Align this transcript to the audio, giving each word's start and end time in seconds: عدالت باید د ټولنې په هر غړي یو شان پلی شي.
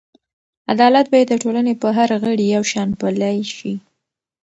عدالت 0.73 1.05
باید 1.11 1.27
د 1.29 1.35
ټولنې 1.43 1.73
په 1.81 1.87
هر 1.97 2.09
غړي 2.21 2.45
یو 2.55 2.63
شان 2.71 2.89
پلی 2.99 3.37
شي. 3.55 3.73